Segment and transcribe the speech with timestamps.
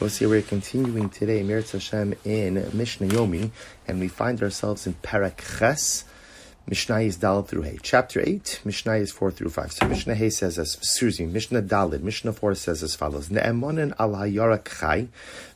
[0.00, 3.50] We'll see we're continuing today, Meretz Hashem, in Mishnah Yomi,
[3.88, 6.04] and we find ourselves in Parak Ches,
[6.68, 7.78] Mishnah is Dal through Hay.
[7.82, 9.72] Chapter 8, Mishnah is 4 through 5.
[9.72, 13.94] So Mishnah Hay says as, excuse me, Mishnah Dalid, Mishnah 4 says as follows, Ne'emonen
[13.98, 15.08] al hayarak chai,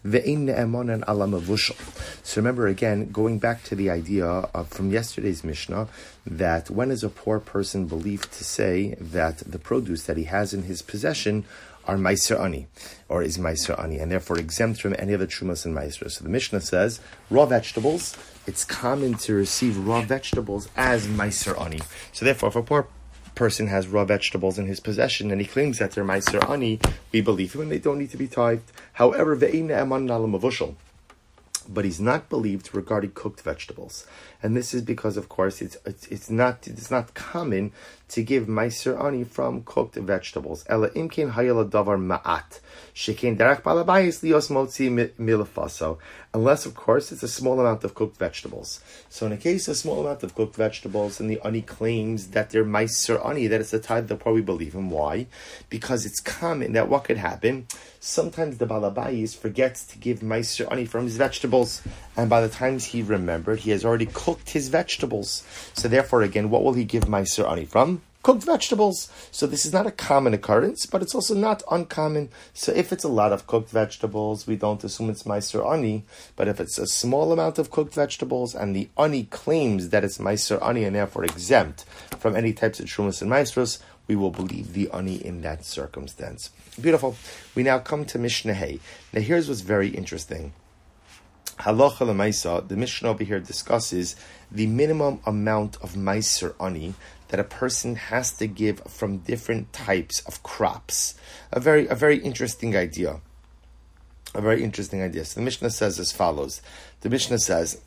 [0.07, 1.77] ve'in ne'emonen al mavushal.
[2.25, 5.87] So remember again, going back to the idea of from yesterday's Mishnah,
[6.27, 10.55] that when is a poor person believed to say that the produce that he has
[10.55, 11.45] in his possession
[11.87, 12.67] are Meiser Ani,
[13.09, 16.11] or is Meiser Ani, and therefore exempt from any other Trumas and Meiser.
[16.11, 18.17] So the Mishnah says, raw vegetables,
[18.47, 21.81] it's common to receive raw vegetables as Meiser Ani.
[22.13, 22.87] So therefore, if a poor
[23.35, 26.81] person has raw vegetables in his possession and he claims that they're Meiser Ani,
[27.13, 28.73] we believe him and they don't need to be tithed.
[28.95, 30.75] However, Ve'ina Eman Nalamavushal
[31.69, 34.07] but he's not believed regarding cooked vegetables,
[34.43, 37.73] and this is because, of course, it's it's, it's not it's not common
[38.09, 40.65] to give meiser ani from cooked vegetables.
[40.69, 42.61] Ela imkin davar ma'at
[46.35, 48.81] unless, of course, it's a small amount of cooked vegetables.
[49.09, 52.29] So, in a case of a small amount of cooked vegetables, and the ani claims
[52.29, 54.91] that they're meiser ani, that it's a tithe, they'll probably believe him.
[54.91, 55.27] Why?
[55.71, 57.67] Because it's common that what could happen.
[58.01, 61.52] Sometimes the balabayis forgets to give meiser ani from his vegetables,
[62.17, 65.45] and by the time he remembered, he has already cooked his vegetables.
[65.75, 68.01] So, therefore, again, what will he give meiser ani from?
[68.23, 69.11] cooked vegetables.
[69.31, 72.31] So this is not a common occurrence, but it's also not uncommon.
[72.55, 76.05] So if it's a lot of cooked vegetables, we don't assume it's Meiser Ani.
[76.37, 80.19] But if it's a small amount of cooked vegetables and the Ani claims that it's
[80.19, 81.85] Meiser Ani and therefore exempt
[82.19, 86.51] from any types of Trumas and Maasros, we will believe the Ani in that circumstance.
[86.81, 87.17] Beautiful.
[87.55, 88.81] We now come to Mishnah Hay.
[89.13, 90.53] Now here's what's very interesting.
[91.59, 94.17] Halacha lemaisa, the Mishnah over here discusses
[94.51, 96.95] the minimum amount of Meiser Ani
[97.29, 101.15] that a person has to give from different types of crops.
[101.53, 103.21] A very, a very interesting idea.
[104.35, 105.25] A very interesting idea.
[105.25, 106.63] So the Mishnah says as follows.
[107.01, 107.81] The Mishnah says,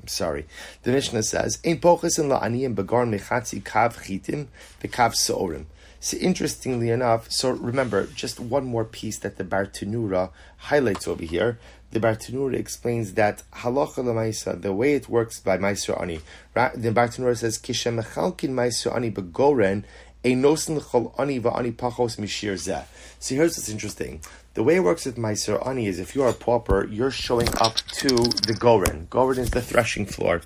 [0.00, 0.46] I'm sorry.
[0.82, 4.48] The Mishnah says, "Ein poches in la'aniyim begar mechatzi kav chitim
[4.82, 5.66] bekav seorim."
[6.04, 11.60] So interestingly enough, so remember just one more piece that the Bartenura highlights over here.
[11.92, 16.18] The Bartenura explains that halacha lemaisa, the way it works by Meiser Ani.
[16.54, 19.84] The Bartenura says kishem mechalkin Meiser Ani begoren
[20.24, 22.84] chol ani pachos mishir zeh.
[23.18, 24.20] See, here's what's interesting.
[24.54, 27.48] The way it works with Meiser Ani is if you are a pauper, you're showing
[27.58, 29.06] up to the Goren.
[29.08, 30.42] Goren is the threshing floor.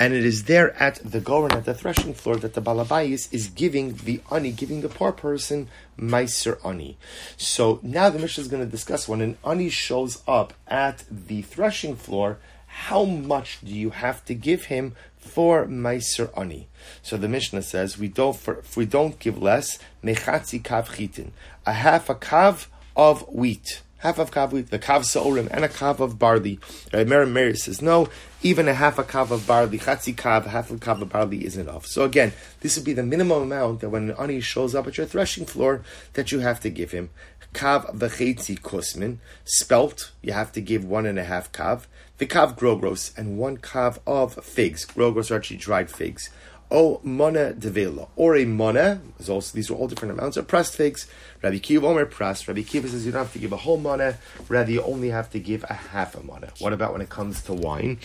[0.00, 3.46] And it is there at the Goren, at the threshing floor, that the Balabayis is
[3.46, 6.98] giving the Ani, giving the poor person Meiser Ani.
[7.36, 11.42] So now the Mishnah is going to discuss when an Ani shows up at the
[11.42, 12.38] threshing floor,
[12.74, 16.68] how much do you have to give him for Meiser Ani?
[17.02, 21.30] So the Mishnah says we don't for, if we don't give less, mechatzi kav chitin,
[21.64, 23.80] a half a kav of wheat.
[23.98, 26.58] Half of kav wheat, the kav sa'orim, and a kav of barley.
[26.92, 28.08] Rabbi Meir Meir says, no,
[28.42, 31.68] even a half a kav of barley, chatzi kav, half a kav of barley isn't
[31.68, 31.86] enough.
[31.86, 34.98] So again, this would be the minimum amount that when an ani shows up at
[34.98, 35.82] your threshing floor,
[36.14, 37.08] that you have to give him.
[37.54, 41.86] Kav v'chetzi kusmin, spelt, you have to give one and a half kav.
[42.18, 44.84] The kav grogros, and one kav of figs.
[44.84, 46.28] Grogros are actually dried figs
[46.74, 51.06] o mona devela, or a mona, also, these are all different amounts of pressed figs.
[51.42, 52.48] Rabbi Akiva Omer pressed.
[52.48, 55.30] Rabbi Akiva says you don't have to give a whole mona, rather you only have
[55.30, 56.50] to give a half a mona.
[56.58, 57.98] What about when it comes to wine?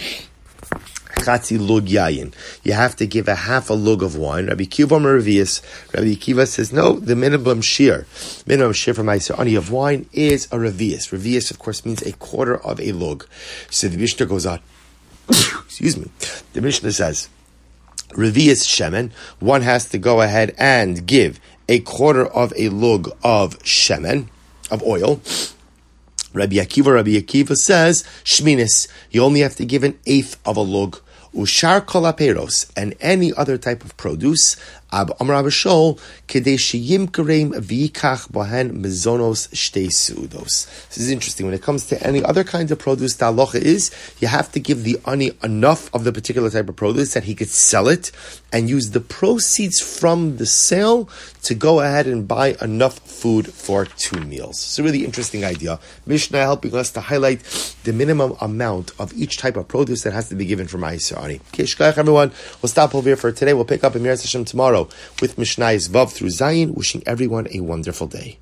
[1.20, 2.34] Chatzi lug yayin.
[2.64, 4.48] You have to give a half a lug of wine.
[4.48, 4.92] Rabbi Akiva.
[5.94, 6.94] Rabbi Akiva says no.
[6.94, 8.06] The minimum shear,
[8.48, 11.12] minimum shear for my ani of wine is a revius.
[11.12, 13.28] Revius, of course, means a quarter of a lug.
[13.70, 14.60] So the Mishnah goes on.
[15.30, 16.10] Excuse me.
[16.54, 17.30] The Mishnah says.
[18.12, 23.60] Revius Shemen, one has to go ahead and give a quarter of a lug of
[23.60, 24.30] Shemen,
[24.72, 25.22] of oil.
[26.34, 30.62] Rabbi Akiva, Rabbi Akiva says, Shminis, you only have to give an eighth of a
[30.62, 31.00] lug.
[31.34, 34.58] Ushar kolaperos, and any other type of produce,
[34.92, 40.66] Ab Amar Abishol, Kadeshiyim Kareim Vikach Bohen Mezonos Shtei Sudos.
[40.88, 41.46] This is interesting.
[41.46, 44.60] When it comes to any other kinds of produce, the halacha is you have to
[44.60, 48.12] give the ani enough of the particular type of produce that he could sell it
[48.52, 51.08] and use the proceeds from the sale
[51.44, 54.56] to go ahead and buy enough food for two meals.
[54.58, 55.80] It's a really interesting idea.
[56.08, 57.44] Mishnah helping us to highlight
[57.84, 61.20] the minimum amount of each type of produce that has to be given for Ma'aser
[61.30, 61.42] Ani.
[61.54, 61.66] Okay,
[61.98, 62.32] everyone.
[62.62, 63.54] We'll stop over here for today.
[63.54, 64.90] We'll pick up in Mir tomorrow
[65.22, 68.40] with Mishnah's Vav through Zayin, wishing everyone a wonderful day.